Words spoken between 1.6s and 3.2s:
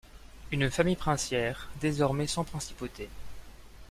désormais sans principauté.